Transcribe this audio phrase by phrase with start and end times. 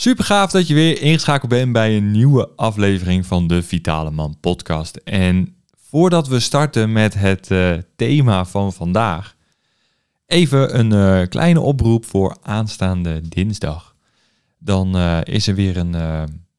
[0.00, 4.36] Super gaaf dat je weer ingeschakeld bent bij een nieuwe aflevering van de Vitale Man
[4.40, 4.96] podcast.
[4.96, 9.36] En voordat we starten met het uh, thema van vandaag,
[10.26, 13.94] even een uh, kleine oproep voor aanstaande dinsdag.
[14.58, 15.96] Dan uh, is er weer een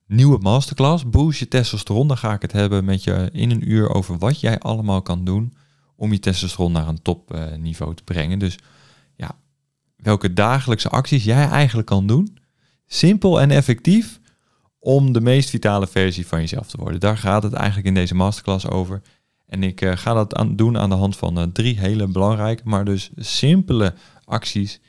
[0.07, 2.07] nieuwe masterclass, Boost je testosteron.
[2.07, 5.25] Dan ga ik het hebben met je in een uur over wat jij allemaal kan
[5.25, 5.53] doen
[5.95, 8.39] om je testosteron naar een topniveau te brengen.
[8.39, 8.57] Dus
[9.15, 9.31] ja,
[9.95, 12.39] welke dagelijkse acties jij eigenlijk kan doen
[12.93, 14.19] simpel en effectief
[14.79, 16.99] om de meest vitale versie van jezelf te worden.
[16.99, 19.01] Daar gaat het eigenlijk in deze masterclass over.
[19.47, 22.61] En ik uh, ga dat aan, doen aan de hand van uh, drie hele belangrijke,
[22.65, 23.93] maar dus simpele
[24.25, 24.79] acties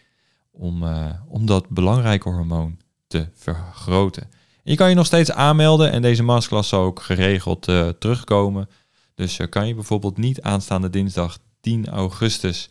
[0.51, 4.23] om, uh, om dat belangrijke hormoon te vergroten.
[4.23, 7.63] En je kan je nog steeds aanmelden en deze masterclass zal ook geregeld
[7.99, 8.69] terugkomen.
[9.15, 12.69] Dus kan je bijvoorbeeld niet aanstaande dinsdag 10 augustus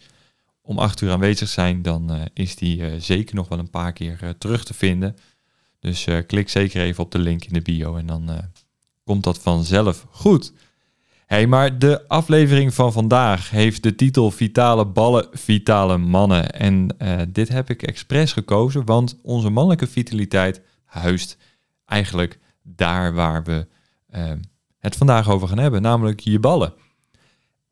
[0.61, 4.63] om 8 uur aanwezig zijn, dan is die zeker nog wel een paar keer terug
[4.63, 5.15] te vinden.
[5.81, 8.29] Dus klik zeker even op de link in de bio en dan
[9.03, 10.53] komt dat vanzelf goed.
[11.25, 16.51] Hey, maar de aflevering van vandaag heeft de titel Vitale ballen, vitale mannen.
[16.51, 16.95] En
[17.29, 21.37] dit heb ik expres gekozen, want onze mannelijke vitaliteit huist
[21.85, 23.67] eigenlijk daar waar we
[24.79, 26.73] het vandaag over gaan hebben, namelijk je ballen.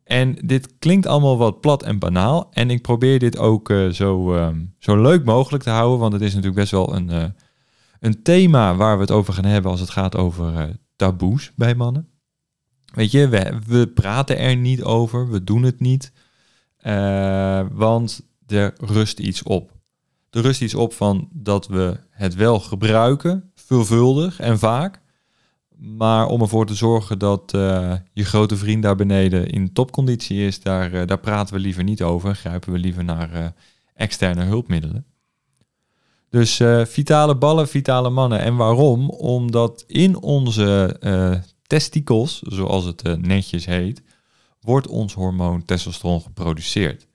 [0.03, 2.47] En dit klinkt allemaal wat plat en banaal.
[2.52, 4.47] En ik probeer dit ook zo, uh,
[4.80, 5.99] zo leuk mogelijk te houden.
[5.99, 7.35] Want het is natuurlijk best wel een,
[8.00, 12.08] een thema waar we het over gaan hebben als het gaat over taboes bij mannen.
[12.94, 13.28] Weet je,
[13.67, 16.11] we, praten er niet over, we doen het niet.
[17.72, 19.72] want er rust iets op.
[20.30, 25.02] Er rust iets op van dat we het wel gebruiken, veelvuldig en vaak.
[25.76, 30.61] Maar om ervoor te zorgen dat uh, je grote vriend daar beneden in topconditie is,
[30.61, 32.36] daar, daar praten we liever niet over.
[32.36, 33.54] Grijpen we liever naar
[33.93, 35.05] externe hulpmiddelen.
[36.30, 38.40] Dus vitale ballen, vitale mannen.
[38.40, 39.10] En waarom?
[39.10, 41.00] Omdat in onze
[41.67, 44.02] testikels, zoals het netjes heet,
[44.62, 47.08] wordt ons hormoon testosteron geproduceerd.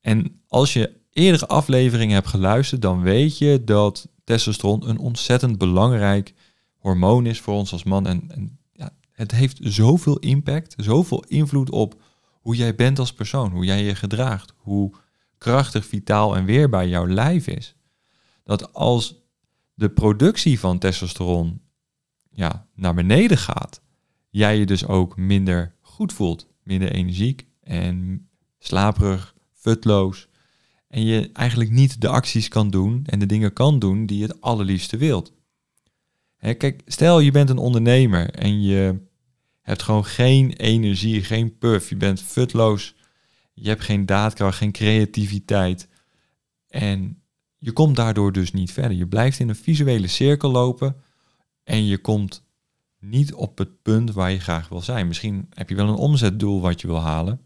[0.00, 6.34] En als je eerdere afleveringen hebt geluisterd, dan weet je dat testosteron een ontzettend belangrijk
[6.78, 8.06] hormoon is voor ons als man.
[8.06, 11.94] En, en ja, het heeft zoveel impact, zoveel invloed op
[12.40, 14.94] hoe jij bent als persoon, hoe jij je gedraagt, hoe
[15.38, 17.76] krachtig, vitaal en weerbaar jouw lijf is.
[18.44, 19.22] Dat als
[19.74, 21.60] de productie van testosteron
[22.30, 23.80] ja, naar beneden gaat,
[24.30, 30.28] jij je dus ook minder goed voelt, minder energiek en slaperig, futloos.
[30.88, 34.26] En je eigenlijk niet de acties kan doen en de dingen kan doen die je
[34.26, 35.32] het allerliefste wilt
[36.42, 39.00] kijk, stel je bent een ondernemer en je
[39.60, 42.94] hebt gewoon geen energie, geen puff, je bent futloos,
[43.54, 45.88] je hebt geen daadkracht, geen creativiteit.
[46.68, 47.21] En
[47.62, 48.96] je komt daardoor dus niet verder.
[48.96, 50.96] Je blijft in een visuele cirkel lopen
[51.64, 52.44] en je komt
[52.98, 55.06] niet op het punt waar je graag wil zijn.
[55.06, 57.40] Misschien heb je wel een omzetdoel wat je wil halen,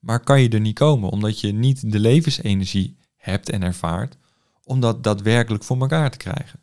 [0.00, 4.18] maar kan je er niet komen omdat je niet de levensenergie hebt en ervaart
[4.64, 6.60] om dat daadwerkelijk voor elkaar te krijgen.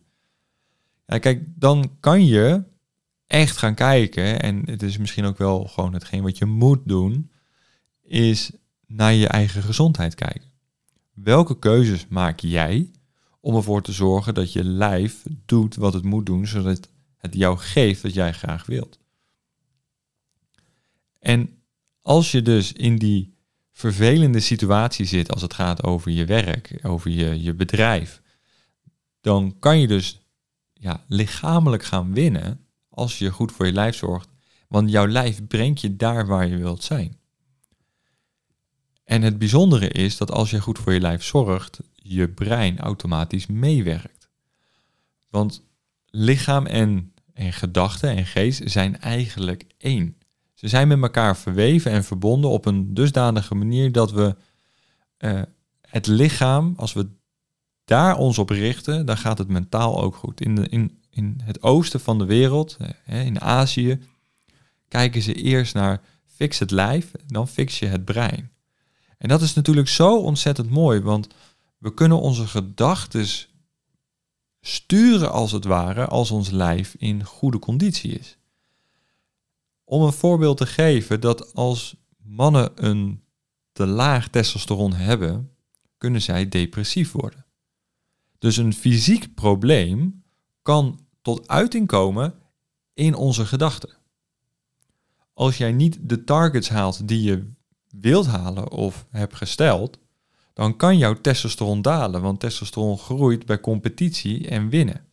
[1.05, 2.63] Ja, kijk, dan kan je
[3.27, 7.31] echt gaan kijken, en het is misschien ook wel gewoon hetgeen wat je moet doen,
[8.01, 8.51] is
[8.87, 10.54] naar je eigen gezondheid kijken.
[11.15, 12.91] Welke keuzes maak jij
[13.39, 17.57] om ervoor te zorgen dat je lijf doet wat het moet doen, zodat het jou
[17.57, 18.99] geeft wat jij graag wilt?
[21.19, 21.49] En
[22.01, 23.33] als je dus in die
[23.71, 28.21] vervelende situatie zit als het gaat over je werk, over je, je bedrijf,
[29.21, 30.21] dan kan je dus
[30.73, 34.29] ja, lichamelijk gaan winnen als je goed voor je lijf zorgt.
[34.67, 37.17] Want jouw lijf brengt je daar waar je wilt zijn.
[39.05, 43.45] En het bijzondere is dat als je goed voor je lijf zorgt, je brein automatisch
[43.45, 44.29] meewerkt.
[45.29, 45.63] Want
[46.05, 50.17] lichaam en, en gedachten en geest zijn eigenlijk één.
[50.53, 54.35] Ze zijn met elkaar verweven en verbonden op een dusdanige manier dat we
[55.19, 55.41] uh,
[55.81, 57.07] het lichaam, als we
[57.83, 60.41] daar ons op richten, dan gaat het mentaal ook goed.
[60.41, 63.99] In, in, in het oosten van de wereld, in Azië,
[64.87, 68.51] kijken ze eerst naar fix het lijf, dan fix je het brein.
[69.17, 71.27] En dat is natuurlijk zo ontzettend mooi, want
[71.77, 73.27] we kunnen onze gedachten
[74.61, 78.37] sturen als het ware als ons lijf in goede conditie is.
[79.83, 83.23] Om een voorbeeld te geven dat als mannen een
[83.71, 85.51] te laag testosteron hebben,
[85.97, 87.45] kunnen zij depressief worden.
[88.37, 90.23] Dus een fysiek probleem
[90.61, 92.33] kan tot uiting komen
[92.93, 93.97] in onze gedachten.
[95.33, 97.51] Als jij niet de targets haalt die je
[97.99, 99.99] wilt halen of hebt gesteld,
[100.53, 105.05] dan kan jouw testosteron dalen, want testosteron groeit bij competitie en winnen.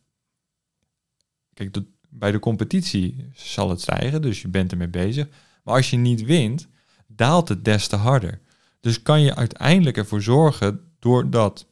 [1.53, 1.77] kijk,
[2.09, 5.27] bij de competitie zal het stijgen, dus je bent ermee bezig.
[5.63, 6.67] Maar als je niet wint,
[7.07, 8.39] daalt het des te harder.
[8.79, 11.65] Dus kan je uiteindelijk ervoor zorgen, doordat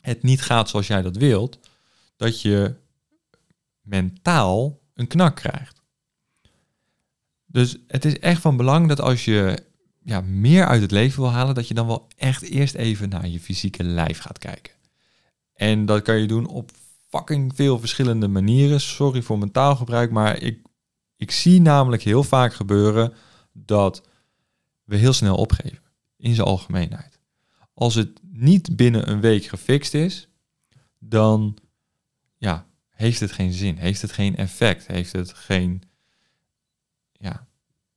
[0.00, 1.58] het niet gaat zoals jij dat wilt,
[2.16, 2.74] dat je
[3.80, 5.82] mentaal een knak krijgt.
[7.46, 9.64] Dus het is echt van belang dat als je
[10.08, 13.28] ja, meer uit het leven wil halen, dat je dan wel echt eerst even naar
[13.28, 14.72] je fysieke lijf gaat kijken.
[15.52, 16.70] En dat kan je doen op
[17.08, 18.80] fucking veel verschillende manieren.
[18.80, 20.66] Sorry voor mijn taalgebruik, maar ik,
[21.16, 23.14] ik zie namelijk heel vaak gebeuren
[23.52, 24.08] dat
[24.84, 25.82] we heel snel opgeven.
[26.16, 27.18] In zijn algemeenheid.
[27.74, 30.28] Als het niet binnen een week gefixt is,
[30.98, 31.58] dan
[32.36, 35.82] ja, heeft het geen zin, heeft het geen effect, heeft het geen,
[37.12, 37.46] ja,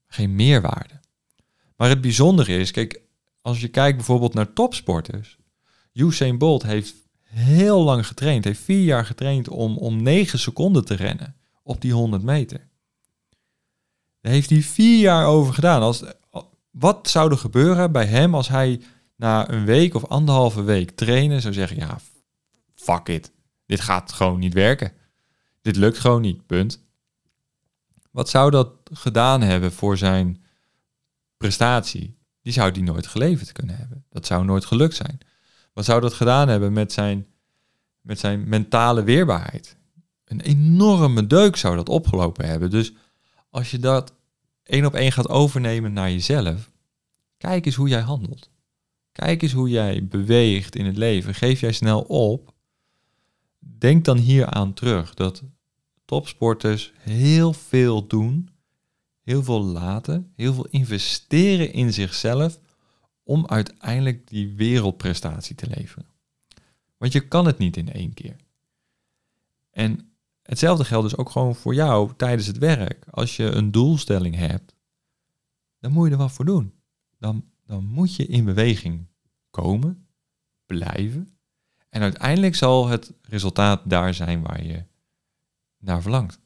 [0.07, 1.00] geen meerwaarde.
[1.81, 3.01] Maar het bijzondere is, kijk,
[3.41, 5.37] als je kijkt bijvoorbeeld naar topsporters.
[5.93, 10.93] Usain Bolt heeft heel lang getraind, heeft vier jaar getraind om, om 9 seconden te
[10.93, 12.67] rennen op die 100 meter.
[14.21, 15.81] Daar heeft hij vier jaar over gedaan.
[15.81, 16.03] Als,
[16.71, 18.81] wat zou er gebeuren bij hem als hij
[19.15, 21.99] na een week of anderhalve week trainen zou zeggen, ja,
[22.75, 23.31] fuck it,
[23.65, 24.91] dit gaat gewoon niet werken.
[25.61, 26.83] Dit lukt gewoon niet, punt.
[28.11, 30.40] Wat zou dat gedaan hebben voor zijn
[31.41, 32.17] prestatie?
[32.41, 34.05] Die zou die nooit geleverd kunnen hebben.
[34.09, 35.17] Dat zou nooit gelukt zijn.
[35.73, 37.27] Wat zou dat gedaan hebben met zijn,
[38.01, 39.77] met zijn mentale weerbaarheid?
[40.25, 42.69] Een enorme deuk zou dat opgelopen hebben.
[42.69, 42.93] Dus
[43.49, 44.13] als je dat
[44.63, 46.71] één op één gaat overnemen naar jezelf,
[47.37, 48.49] kijk eens hoe jij handelt.
[49.11, 51.33] Kijk eens hoe jij beweegt in het leven.
[51.35, 52.53] Geef jij snel op.
[53.59, 55.43] Denk dan hier aan terug dat
[56.05, 58.49] topsporters heel veel doen,
[59.21, 62.59] heel veel laten, heel veel investeren in zichzelf
[63.23, 66.05] om uiteindelijk die wereldprestatie te leveren.
[66.97, 68.35] Want je kan het niet in één keer.
[69.71, 73.05] En hetzelfde geldt dus ook gewoon voor jou tijdens het werk.
[73.09, 74.75] Als je een doelstelling hebt,
[75.79, 76.73] dan moet je er wat voor doen.
[77.19, 79.07] Dan, dan moet je in beweging
[79.49, 80.07] komen,
[80.65, 81.29] blijven.
[81.89, 84.83] En uiteindelijk zal het resultaat daar zijn waar je
[85.77, 86.39] naar verlangt.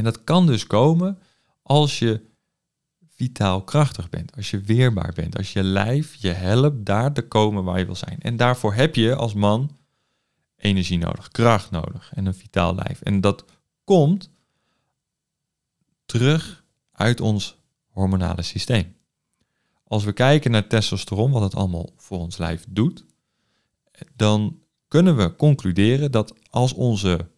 [0.00, 1.18] En dat kan dus komen
[1.62, 2.20] als je
[3.08, 7.64] vitaal krachtig bent, als je weerbaar bent, als je lijf je helpt daar te komen
[7.64, 8.20] waar je wil zijn.
[8.20, 9.76] En daarvoor heb je als man
[10.56, 13.00] energie nodig, kracht nodig en een vitaal lijf.
[13.00, 13.44] En dat
[13.84, 14.30] komt
[16.06, 17.56] terug uit ons
[17.88, 18.96] hormonale systeem.
[19.84, 23.04] Als we kijken naar testosteron, wat het allemaal voor ons lijf doet,
[24.14, 27.30] dan kunnen we concluderen dat als onze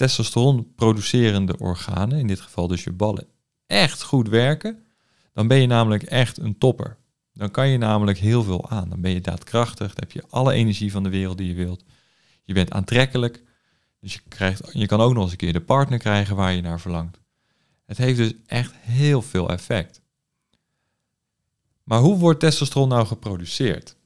[0.00, 3.26] testosteron producerende organen, in dit geval dus je ballen,
[3.66, 4.84] echt goed werken,
[5.32, 6.96] dan ben je namelijk echt een topper.
[7.32, 8.88] Dan kan je namelijk heel veel aan.
[8.88, 11.84] Dan ben je daadkrachtig, dan heb je alle energie van de wereld die je wilt.
[12.44, 13.42] Je bent aantrekkelijk,
[14.00, 16.62] dus je, krijgt, je kan ook nog eens een keer de partner krijgen waar je
[16.62, 17.20] naar verlangt.
[17.86, 20.02] Het heeft dus echt heel veel effect.
[21.84, 23.96] Maar hoe wordt testosteron nou geproduceerd?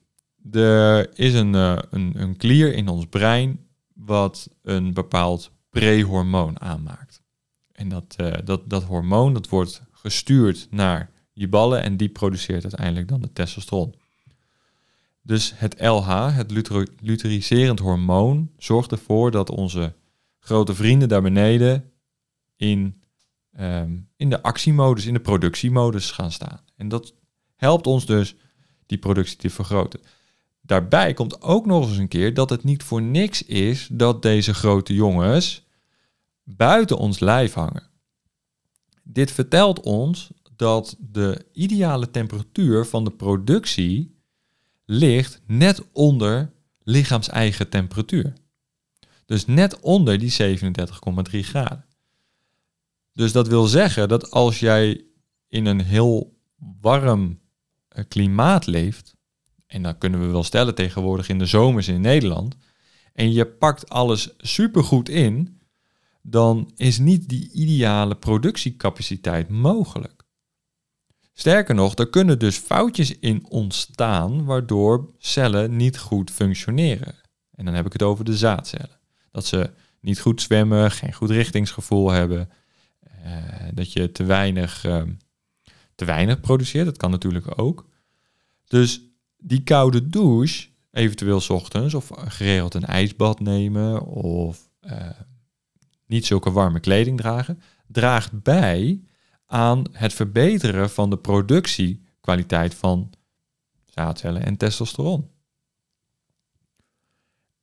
[0.53, 7.23] Er is een, uh, een, een klier in ons brein wat een bepaald prehormoon aanmaakt.
[7.73, 12.63] En dat, uh, dat, dat hormoon dat wordt gestuurd naar je ballen en die produceert
[12.63, 13.95] uiteindelijk dan de testosteron.
[15.23, 16.51] Dus het LH, het
[17.01, 19.95] luteriserend hormoon, zorgt ervoor dat onze
[20.39, 21.93] grote vrienden daar beneden
[22.57, 23.03] in,
[23.61, 26.61] um, in de actiemodus, in de productiemodus gaan staan.
[26.77, 27.15] En dat
[27.57, 28.37] helpt ons dus
[28.87, 30.01] die productie te vergroten.
[30.61, 34.55] Daarbij komt ook nog eens een keer dat het niet voor niks is dat deze
[34.55, 35.64] grote jongens
[36.45, 37.91] buiten ons lijf hangen.
[39.03, 44.19] Dit vertelt ons dat de ideale temperatuur van de productie
[44.85, 48.33] ligt net onder lichaams-eigen temperatuur.
[49.27, 50.59] Dus net onder die
[51.33, 51.85] 37,3 graden.
[53.13, 55.05] Dus dat wil zeggen dat als jij
[55.49, 56.39] in een heel
[56.81, 57.41] warm
[57.89, 59.15] eh, klimaat leeft,
[59.67, 62.57] en dat kunnen we wel stellen tegenwoordig in de zomers in Nederland,
[63.13, 65.54] en je pakt alles supergoed in,
[66.27, 70.23] dan is niet die ideale productiecapaciteit mogelijk.
[71.33, 77.15] Sterker nog, er kunnen dus foutjes in ontstaan waardoor cellen niet goed functioneren.
[77.51, 79.01] En dan heb ik het over de zaadcellen.
[79.31, 82.51] Dat ze niet goed zwemmen, geen goed richtingsgevoel hebben,
[83.01, 83.43] eh,
[83.75, 85.03] dat je te weinig, uh,
[85.95, 86.85] te weinig produceert.
[86.85, 87.89] Dat kan natuurlijk ook.
[88.65, 89.01] Dus
[89.37, 95.11] die koude douche, eventueel ochtends, of geregeld een ijsbad nemen, of uh,
[96.07, 99.03] niet zulke warme kleding dragen, draagt bij
[99.47, 103.13] aan het verbeteren van de productiekwaliteit van
[103.85, 105.31] zaadcellen en testosteron.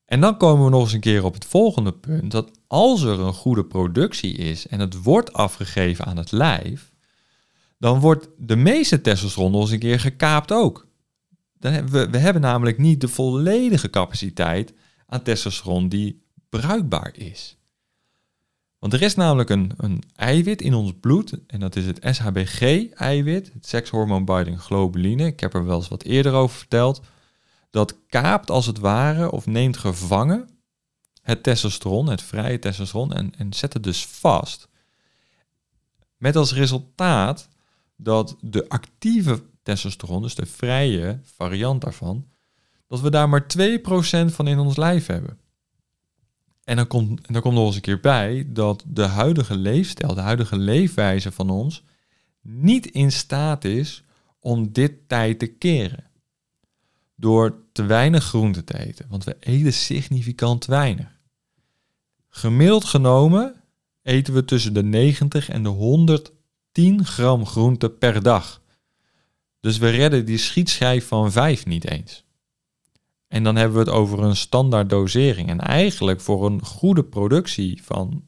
[0.06, 3.20] En dan komen we nog eens een keer op het volgende punt, dat als er
[3.20, 6.92] een goede productie is en het wordt afgegeven aan het lijf,
[7.78, 10.88] dan wordt de meeste testosteron nog eens een keer gekaapt ook.
[11.60, 14.74] Dan hebben we, we hebben namelijk niet de volledige capaciteit
[15.06, 17.58] aan testosteron die bruikbaar is.
[18.82, 23.54] Want er is namelijk een, een eiwit in ons bloed, en dat is het SHBG-eiwit,
[23.54, 25.26] het sekshormoon-binding globuline.
[25.26, 27.02] Ik heb er wel eens wat eerder over verteld.
[27.70, 30.50] Dat kaapt als het ware of neemt gevangen
[31.22, 34.68] het testosteron, het vrije testosteron, en, en zet het dus vast.
[36.18, 37.50] Met als resultaat
[37.96, 42.28] dat de actieve testosteron, dus de vrije variant daarvan,
[42.88, 45.40] dat we daar maar 2% van in ons lijf hebben.
[46.72, 50.22] En dan komt, dan komt nog eens een keer bij dat de huidige leefstijl, de
[50.22, 51.84] huidige leefwijze van ons,
[52.42, 54.04] niet in staat is
[54.40, 56.04] om dit tijd te keren.
[57.16, 61.20] Door te weinig groente te eten, want we eten significant weinig.
[62.30, 63.56] Gemiddeld genomen
[64.02, 68.62] eten we tussen de 90 en de 110 gram groente per dag.
[69.60, 72.26] Dus we redden die schietschijf van 5 niet eens.
[73.32, 75.50] En dan hebben we het over een standaard dosering.
[75.50, 78.24] En eigenlijk voor een goede productie van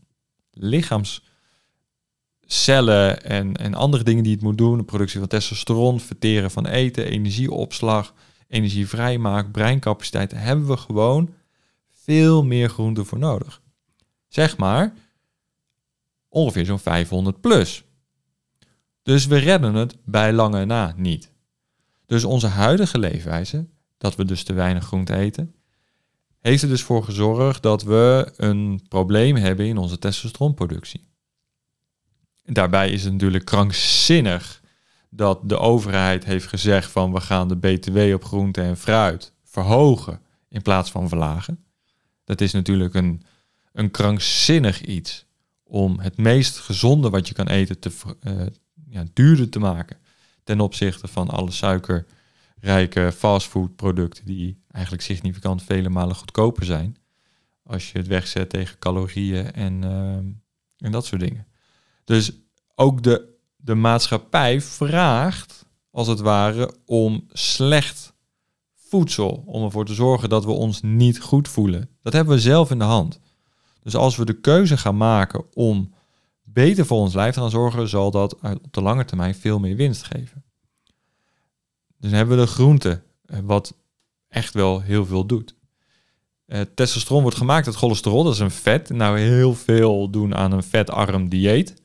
[0.51, 6.65] lichaamscellen en, en andere dingen die het moet doen, de productie van testosteron, verteren van
[6.65, 8.13] eten, energieopslag,
[8.48, 11.33] energievrijmaak, breincapaciteit, hebben we gewoon
[11.89, 13.62] veel meer groente voor nodig.
[14.27, 14.93] Zeg maar
[16.29, 17.83] ongeveer zo'n 500 plus.
[19.01, 21.31] Dus we redden het bij lange na niet.
[22.05, 23.72] Dus onze huidige leefwijze
[24.03, 25.55] dat we dus te weinig groente eten,
[26.39, 31.07] heeft er dus voor gezorgd dat we een probleem hebben in onze testosteronproductie.
[32.43, 34.62] Daarbij is het natuurlijk krankzinnig
[35.10, 40.22] dat de overheid heeft gezegd van we gaan de BTW op groente en fruit verhogen
[40.50, 41.63] in plaats van verlagen.
[42.24, 43.22] Dat is natuurlijk een,
[43.72, 45.25] een krankzinnig iets
[45.63, 47.91] om het meest gezonde wat je kan eten te,
[48.22, 48.45] uh,
[48.89, 49.98] ja, duurder te maken
[50.43, 52.05] ten opzichte van alle suiker
[52.63, 56.98] rijke fastfoodproducten die eigenlijk significant vele malen goedkoper zijn.
[57.63, 60.25] Als je het wegzet tegen calorieën en, ehm,
[60.77, 61.48] en dat soort dingen.
[62.03, 62.32] Dus
[62.75, 68.13] ook de, de maatschappij vraagt, als het ware, om slecht
[68.75, 69.43] voedsel.
[69.46, 71.89] Om ervoor te zorgen dat we ons niet goed voelen.
[72.01, 73.20] Dat hebben we zelf in de hand.
[73.82, 75.93] Dus als we de keuze gaan maken om
[76.43, 79.75] beter voor ons lijf te gaan zorgen, zal dat op de lange termijn veel meer
[79.75, 80.42] winst geven.
[82.03, 83.77] Dus dan hebben we de groente, eh, wat
[84.27, 85.55] echt wel heel veel doet.
[86.48, 88.89] Uh, testosteron wordt gemaakt uit cholesterol, dat is een vet.
[88.89, 91.81] Nou, heel veel doen aan een vetarm dieet.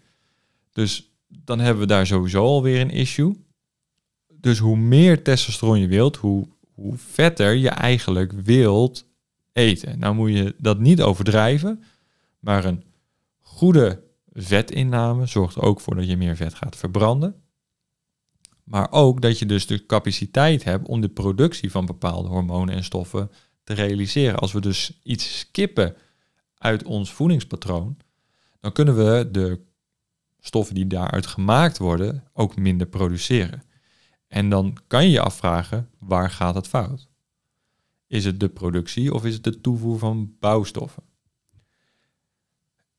[0.72, 3.44] Dus dan hebben we daar sowieso alweer een issue.
[4.34, 9.04] Dus hoe meer testosteron je wilt, hoe, hoe vetter je eigenlijk wilt
[9.52, 9.98] eten.
[9.98, 11.82] Nou moet je dat niet overdrijven,
[12.38, 12.82] maar een
[13.40, 17.42] goede vetinname zorgt ook voor dat je meer vet gaat verbranden.
[18.68, 22.84] Maar ook dat je dus de capaciteit hebt om de productie van bepaalde hormonen en
[22.84, 23.30] stoffen
[23.64, 24.38] te realiseren.
[24.38, 25.96] Als we dus iets skippen
[26.58, 27.96] uit ons voedingspatroon,
[28.60, 29.60] dan kunnen we de
[30.40, 33.62] stoffen die daaruit gemaakt worden ook minder produceren.
[34.26, 37.08] En dan kan je je afvragen, waar gaat het fout?
[38.06, 41.02] Is het de productie of is het de toevoer van bouwstoffen?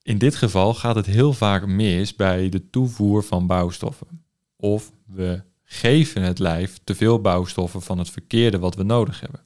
[0.02, 4.24] In dit geval gaat het heel vaak mis bij de toevoer van bouwstoffen.
[4.56, 9.42] Of we geven het lijf te veel bouwstoffen van het verkeerde wat we nodig hebben.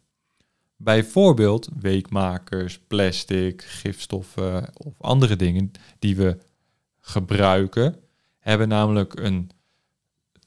[0.76, 6.38] Bijvoorbeeld weekmakers, plastic, gifstoffen of andere dingen die we
[7.00, 8.00] gebruiken,
[8.40, 9.50] hebben namelijk een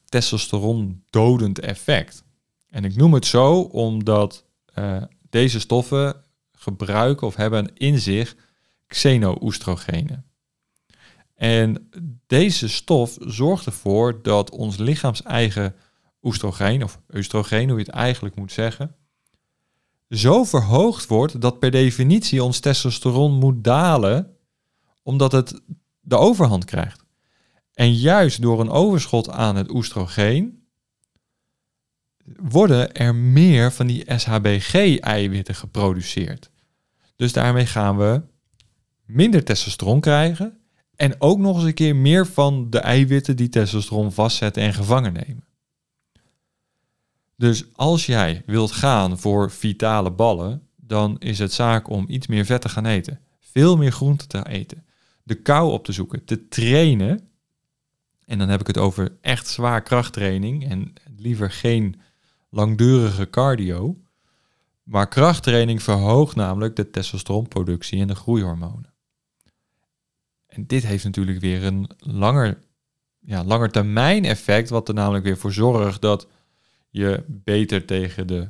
[0.05, 2.23] testosteron dodend effect.
[2.69, 8.35] En ik noem het zo omdat uh, deze stoffen gebruiken of hebben in zich
[8.87, 10.25] xeno-oestrogenen.
[11.37, 11.89] En
[12.27, 15.75] deze stof zorgt ervoor dat ons lichaams eigen
[16.21, 18.95] oestrogeen, of oestrogeen, hoe je het eigenlijk moet zeggen,
[20.09, 24.37] zo verhoogd wordt dat per definitie ons testosteron moet dalen,
[25.03, 25.61] omdat het
[25.99, 27.03] de overhand krijgt.
[27.73, 30.67] En juist door een overschot aan het oestrogeen
[32.35, 36.49] worden er meer van die SHBG-eiwitten geproduceerd.
[37.15, 38.21] Dus daarmee gaan we
[39.05, 40.57] minder testosteron krijgen
[40.97, 45.13] en ook nog eens een keer meer van de eiwitten die testosteron vastzetten en gevangen
[45.13, 45.45] nemen.
[47.35, 52.45] Dus als jij wilt gaan voor vitale ballen, dan is het zaak om iets meer
[52.45, 53.19] vet te gaan eten.
[53.39, 54.85] Veel meer groente te eten.
[55.23, 56.25] De kou op te zoeken.
[56.25, 57.29] Te trainen.
[58.25, 60.69] En dan heb ik het over echt zwaar krachttraining.
[60.69, 62.01] En liever geen
[62.49, 63.97] langdurige cardio.
[64.83, 68.93] Maar krachttraining verhoogt namelijk de testosteronproductie en de groeihormonen.
[70.59, 72.59] Dit heeft natuurlijk weer een langer,
[73.19, 76.27] ja, langer termijn effect, wat er namelijk weer voor zorgt dat
[76.89, 78.49] je beter tegen de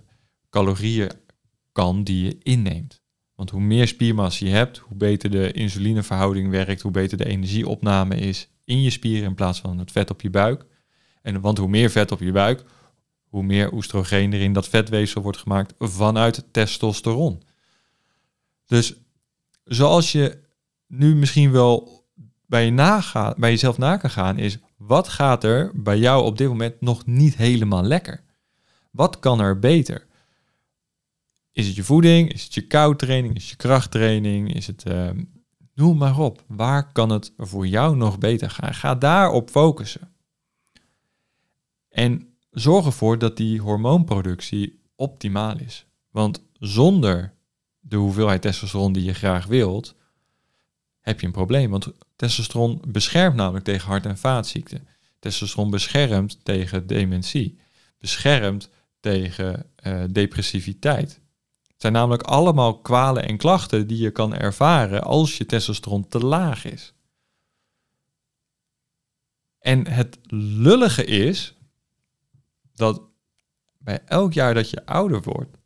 [0.50, 1.12] calorieën
[1.72, 3.02] kan die je inneemt.
[3.36, 8.16] Want hoe meer spiermassa je hebt, hoe beter de insulineverhouding werkt, hoe beter de energieopname
[8.16, 10.66] is in je spieren in plaats van het vet op je buik.
[11.22, 12.64] En want hoe meer vet op je buik,
[13.30, 17.44] hoe meer oestrogeen er in dat vetweefsel wordt gemaakt vanuit testosteron.
[18.66, 18.96] Dus
[19.64, 20.40] zoals je
[20.88, 21.97] nu misschien wel
[22.48, 26.48] bij, je naga, jezelf na kan gaan, is wat gaat er bij jou op dit
[26.48, 28.24] moment nog niet helemaal lekker?
[28.92, 30.08] Wat kan er beter?
[31.52, 32.34] Is het je voeding?
[32.34, 33.36] Is het je koudtraining?
[33.36, 34.54] Is het je krachttraining?
[34.54, 35.10] Is het, uh,
[35.74, 36.44] noem maar op.
[36.48, 38.74] Waar kan het voor jou nog beter gaan?
[38.74, 40.12] Ga daarop focussen.
[41.90, 45.86] En zorg ervoor dat die hormoonproductie optimaal is.
[46.12, 47.34] Want zonder
[47.80, 49.96] de hoeveelheid testosteron die je graag wilt,
[51.00, 51.72] heb je een probleem.
[51.72, 54.88] Want testosteron beschermt namelijk tegen hart- en vaatziekten.
[55.20, 57.60] Testosteron beschermt tegen dementie.
[58.00, 58.70] Beschermt
[59.00, 61.20] tegen uh, depressiviteit.
[61.68, 66.20] Het zijn namelijk allemaal kwalen en klachten die je kan ervaren als je testosteron te
[66.20, 66.94] laag is.
[69.60, 71.56] En het lullige is
[72.74, 73.02] dat
[73.78, 75.58] bij elk jaar dat je ouder wordt,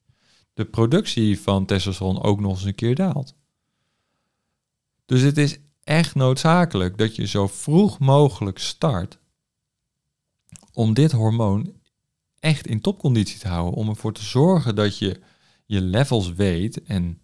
[0.53, 3.35] de productie van testosteron ook nog eens een keer daalt.
[5.05, 5.59] Dus het is
[5.91, 9.17] echt noodzakelijk dat je zo vroeg mogelijk start
[10.73, 11.73] om dit hormoon
[12.39, 13.73] echt in topconditie te houden.
[13.73, 15.19] Om ervoor te zorgen dat je
[15.65, 17.21] je levels weet en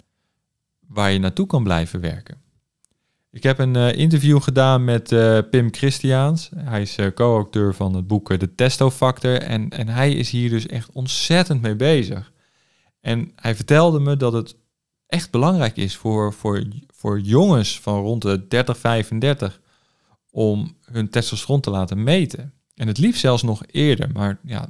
[0.87, 2.41] waar je naartoe kan blijven werken.
[3.31, 6.49] Ik heb een uh, interview gedaan met uh, Pim Christiaans.
[6.55, 9.41] Hij is uh, co-auteur van het boek De Testo Factor.
[9.41, 12.31] En, en hij is hier dus echt ontzettend mee bezig.
[13.01, 14.55] En hij vertelde me dat het
[15.07, 19.61] echt belangrijk is voor, voor, voor jongens van rond de 30, 35
[20.29, 22.53] om hun testosteron te laten meten.
[22.75, 24.09] En het liefst zelfs nog eerder.
[24.13, 24.69] Maar ja,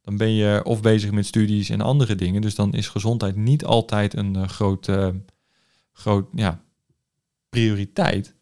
[0.00, 2.40] dan ben je of bezig met studies en andere dingen.
[2.40, 5.08] Dus dan is gezondheid niet altijd een groot, uh,
[5.92, 6.60] groot ja,
[7.48, 8.34] prioriteit.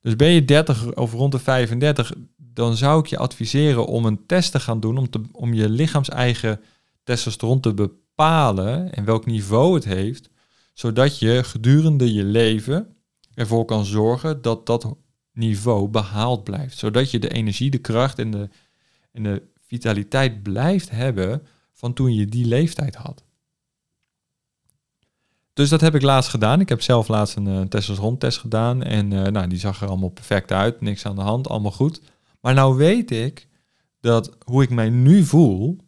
[0.00, 4.26] Dus ben je 30 of rond de 35, dan zou ik je adviseren om een
[4.26, 6.60] test te gaan doen om, te, om je lichaams-eigen
[7.04, 10.30] testosteron te bepalen en welk niveau het heeft,
[10.72, 12.96] zodat je gedurende je leven
[13.34, 14.96] ervoor kan zorgen dat dat
[15.32, 16.78] niveau behaald blijft.
[16.78, 18.48] Zodat je de energie, de kracht en de,
[19.12, 23.24] en de vitaliteit blijft hebben van toen je die leeftijd had.
[25.52, 26.60] Dus dat heb ik laatst gedaan.
[26.60, 28.82] Ik heb zelf laatst een uh, testosteron-test gedaan.
[28.82, 30.80] En uh, nou, die zag er allemaal perfect uit.
[30.80, 32.00] Niks aan de hand, allemaal goed.
[32.40, 33.48] Maar nou weet ik
[34.00, 35.78] dat hoe ik mij nu voel,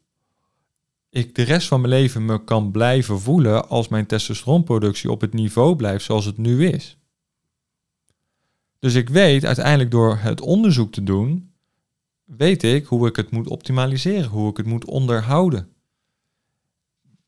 [1.14, 5.32] ik de rest van mijn leven me kan blijven voelen als mijn testosteronproductie op het
[5.32, 6.98] niveau blijft zoals het nu is.
[8.78, 11.52] Dus ik weet uiteindelijk door het onderzoek te doen,
[12.24, 15.68] weet ik hoe ik het moet optimaliseren, hoe ik het moet onderhouden.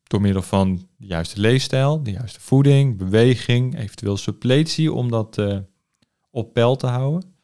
[0.03, 5.57] Door middel van de juiste leefstijl, de juiste voeding, beweging, eventueel suppletie om dat uh,
[6.29, 7.36] op peil te houden.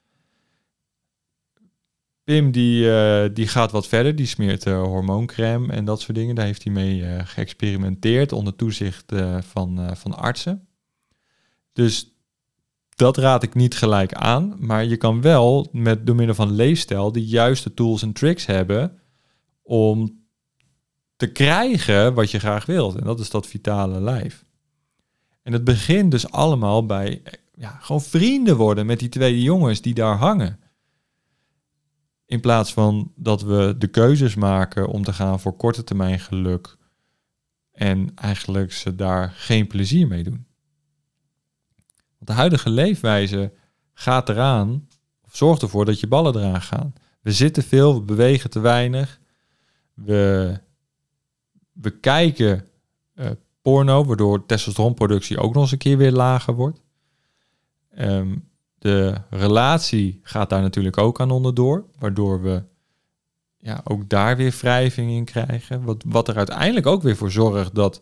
[2.24, 6.36] Pim die, uh, die gaat wat verder, die smeert uh, hormooncrème en dat soort dingen.
[6.36, 10.68] Daar heeft hij mee geëxperimenteerd onder toezicht van, van artsen.
[11.74, 12.14] Dus
[12.96, 17.12] dat raad ik niet gelijk aan, maar je kan wel met door middel van leefstijl
[17.12, 19.00] de juiste tools en tricks hebben
[19.62, 20.24] om
[21.16, 22.96] te krijgen wat je graag wilt.
[22.96, 24.46] En dat is dat vitale lijf.
[25.44, 27.22] En het begint dus allemaal bij
[27.56, 30.60] ja, gewoon vrienden worden met die twee jongens die daar hangen.
[32.26, 36.78] In plaats van dat we de keuzes maken om te gaan voor korte termijn geluk
[37.72, 40.46] en eigenlijk ze daar geen plezier mee doen.
[42.18, 43.54] Want de huidige leefwijze
[43.94, 44.88] gaat eraan,
[45.22, 46.94] of zorgt ervoor dat je ballen eraan gaan.
[47.22, 49.20] We zitten veel, we bewegen te weinig.
[49.94, 50.60] We,
[51.72, 52.68] we kijken
[53.16, 53.30] uh,
[53.62, 56.82] porno, waardoor testosteronproductie ook nog eens een keer weer lager wordt.
[57.98, 58.52] Um,
[58.84, 62.64] de relatie gaat daar natuurlijk ook aan onderdoor, waardoor we
[63.58, 65.84] ja, ook daar weer wrijving in krijgen.
[65.84, 68.02] Wat, wat er uiteindelijk ook weer voor zorgt dat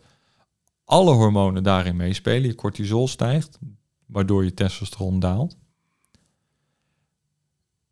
[0.86, 2.48] alle hormonen daarin meespelen.
[2.48, 3.60] Je cortisol stijgt,
[4.06, 5.58] waardoor je testosteron daalt.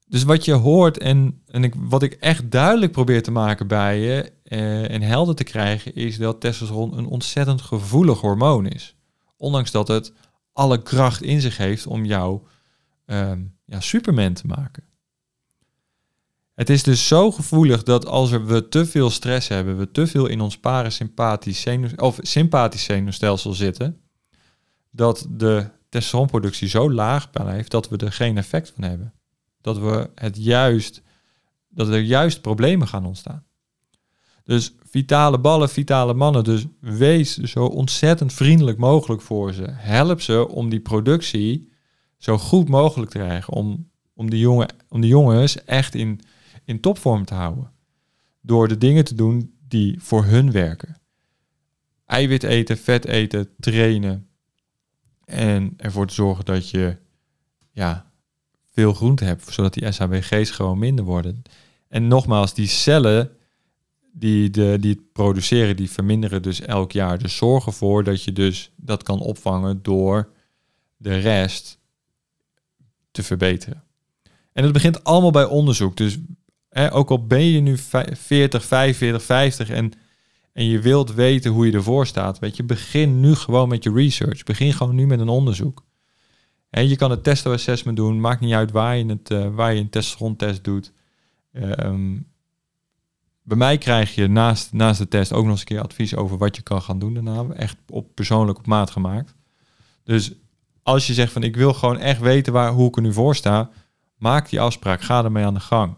[0.08, 4.00] Dus wat je hoort en, en ik, wat ik echt duidelijk probeer te maken bij
[4.00, 8.96] je eh, en helder te krijgen, is dat testosteron een ontzettend gevoelig hormoon is.
[9.38, 10.14] Ondanks dat het
[10.54, 12.42] alle kracht in zich heeft om jou
[13.12, 14.84] um, ja, superman te maken.
[16.54, 20.28] Het is dus zo gevoelig dat als we te veel stress hebben, we te veel
[20.28, 24.02] in ons parasympathisch of sympathisch zenuwstelsel zitten,
[24.92, 29.14] dat de testosteronproductie zo laag blijft dat we er geen effect van hebben.
[29.62, 31.02] Dat we het juist,
[31.70, 33.44] dat er juist problemen gaan ontstaan.
[34.44, 39.66] Dus vitale ballen, vitale mannen, dus wees zo ontzettend vriendelijk mogelijk voor ze.
[39.68, 41.69] Help ze om die productie
[42.20, 46.22] zo goed mogelijk te krijgen, om, om, die, jongen, om die jongens echt in
[46.70, 47.72] in topvorm te houden.
[48.42, 50.98] Door de dingen te doen die voor hun werken.
[52.06, 54.28] Eiwit eten, vet eten, trainen.
[55.26, 56.98] En ervoor te zorgen dat je
[57.72, 58.12] ja,
[58.72, 61.42] veel groente hebt, zodat die SHBG's gewoon minder worden.
[61.88, 63.32] En nogmaals, die cellen
[64.12, 67.18] die, de, die het produceren, die verminderen dus elk jaar.
[67.18, 70.32] Dus zorg ervoor dat je dus dat kan opvangen door
[70.98, 71.79] de rest
[73.12, 73.84] te verbeteren.
[74.54, 75.98] En het begint allemaal bij onderzoek.
[75.98, 76.18] Dus
[76.92, 79.92] ook al ben je nu 40, 45, 50 en,
[80.54, 83.94] en je wilt weten hoe je ervoor staat, weet je, begin nu gewoon met je
[83.94, 84.44] research.
[84.44, 85.88] Begin gewoon nu met een onderzoek.
[86.70, 89.80] En je kan het testo-assessment doen, maakt niet uit waar je, het, uh, waar je
[89.80, 90.92] een testosterontest doet.
[91.52, 92.18] Ehm,
[93.44, 96.38] bij mij krijg je naast, naast de test ook nog eens een keer advies over
[96.38, 97.46] wat je kan gaan doen daarna.
[97.54, 99.36] Echt op, persoonlijk op maat gemaakt.
[100.04, 100.34] Dus
[100.90, 103.36] als je zegt van ik wil gewoon echt weten waar, hoe ik er nu voor
[103.36, 103.70] sta,
[104.16, 105.98] maak die afspraak, ga ermee aan de gang.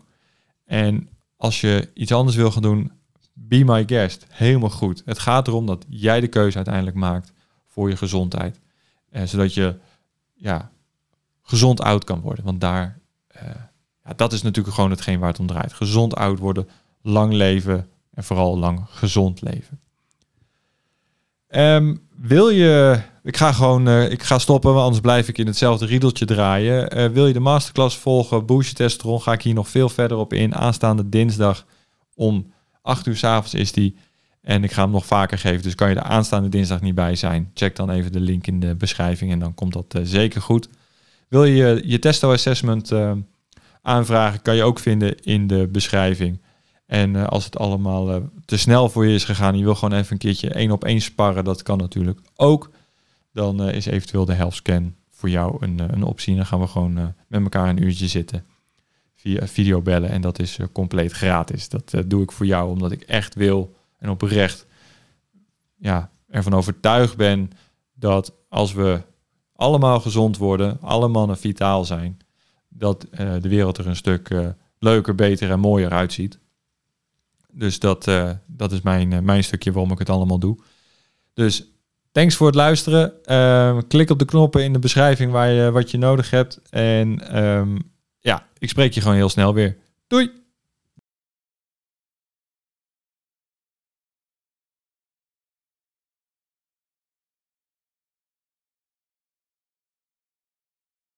[0.66, 2.92] En als je iets anders wil gaan doen,
[3.34, 4.26] be my guest.
[4.30, 5.02] Helemaal goed.
[5.06, 7.34] Het gaat erom dat jij de keuze uiteindelijk maakt
[7.68, 8.60] voor je gezondheid.
[9.10, 9.76] En zodat je
[10.34, 10.72] ja,
[11.42, 12.46] gezond oud kan worden.
[12.46, 13.00] Want daar,
[13.36, 13.42] uh,
[14.06, 15.74] ja, dat is natuurlijk gewoon hetgeen waar het om draait.
[15.74, 16.70] Gezond oud worden,
[17.02, 19.80] lang leven en vooral lang gezond leven.
[21.48, 25.48] Um, wil je, ik ga gewoon, uh, ik ga stoppen, want anders blijf ik in
[25.48, 26.98] hetzelfde riedeltje draaien.
[26.98, 30.34] Uh, wil je de masterclass volgen, Boost Testosteron, ga ik hier nog veel verder op
[30.34, 30.56] in.
[30.56, 31.66] Aanstaande dinsdag
[32.16, 33.96] om 8 uur s avonds is die.
[34.42, 37.16] En ik ga hem nog vaker geven, dus kan je de aanstaande dinsdag niet bij
[37.16, 37.52] zijn.
[37.54, 40.70] Check dan even de link in de beschrijving en dan komt dat uh, zeker goed.
[41.28, 42.92] Wil je je testo assessment
[43.82, 46.42] aanvragen, kan je ook vinden in de beschrijving.
[46.86, 50.18] En als het allemaal te snel voor je is gegaan, je wil gewoon even een
[50.18, 52.70] keertje één op één sparren, dat kan natuurlijk ook.
[53.34, 56.36] Dan uh, is eventueel de health scan voor jou een, een optie.
[56.36, 56.94] Dan gaan we gewoon
[57.28, 58.46] met elkaar een uurtje zitten
[59.16, 60.10] via video bellen.
[60.10, 61.70] En dat is compleet gratis.
[61.70, 64.66] Dat doe ik voor jou omdat ik echt wil en oprecht
[65.78, 67.52] ja, ervan overtuigd ben
[67.94, 69.02] dat als we
[69.56, 72.20] allemaal gezond worden, alle mannen vitaal zijn,
[72.70, 74.30] dat de wereld er een stuk
[74.80, 76.40] leuker, beter en mooier uitziet.
[77.52, 78.12] Dus dat,
[78.46, 80.58] dat is mijn, mijn stukje waarom ik het allemaal doe.
[81.34, 81.66] Dus
[82.12, 83.14] thanks voor het luisteren.
[83.26, 86.60] Uh, klik op de knoppen in de beschrijving waar je, wat je nodig hebt.
[86.70, 87.78] En um,
[88.20, 89.78] ja, ik spreek je gewoon heel snel weer.
[90.08, 90.41] Doei!